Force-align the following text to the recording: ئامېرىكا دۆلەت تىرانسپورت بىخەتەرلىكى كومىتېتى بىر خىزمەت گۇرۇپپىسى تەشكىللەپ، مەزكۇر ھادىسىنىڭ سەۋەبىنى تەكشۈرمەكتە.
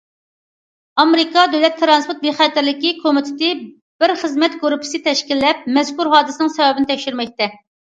ئامېرىكا 1.01 1.43
دۆلەت 1.55 1.75
تىرانسپورت 1.81 2.23
بىخەتەرلىكى 2.23 2.95
كومىتېتى 3.03 3.51
بىر 4.05 4.15
خىزمەت 4.23 4.57
گۇرۇپپىسى 4.65 5.03
تەشكىللەپ، 5.11 5.71
مەزكۇر 5.79 6.13
ھادىسىنىڭ 6.17 6.53
سەۋەبىنى 6.59 6.93
تەكشۈرمەكتە. 6.97 7.53